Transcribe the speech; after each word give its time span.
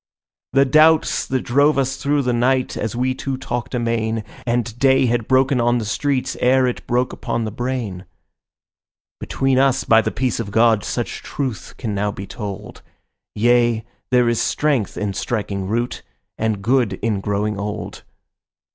The 0.53 0.65
doubts 0.65 1.27
that 1.27 1.41
drove 1.43 1.77
us 1.77 1.97
through 1.97 2.23
the 2.23 2.33
night 2.33 2.75
as 2.75 2.95
we 2.95 3.13
two 3.13 3.37
talked 3.37 3.75
amain, 3.75 4.23
And 4.47 4.75
day 4.79 5.05
had 5.05 5.27
broken 5.27 5.61
on 5.61 5.77
the 5.77 5.85
streets 5.85 6.35
e'er 6.41 6.65
it 6.65 6.87
broke 6.87 7.13
upon 7.13 7.43
the 7.45 7.51
brain. 7.51 8.05
Between 9.19 9.59
us, 9.59 9.83
by 9.83 10.01
the 10.01 10.09
peace 10.09 10.39
of 10.39 10.49
God, 10.49 10.83
such 10.83 11.21
truth 11.21 11.75
can 11.77 11.93
now 11.93 12.11
be 12.11 12.25
told; 12.25 12.81
Yea, 13.35 13.85
there 14.09 14.27
is 14.27 14.41
strength 14.41 14.97
in 14.97 15.13
striking 15.13 15.67
root 15.67 16.01
and 16.35 16.63
good 16.63 16.93
in 17.03 17.19
growing 17.21 17.59
old. 17.59 18.01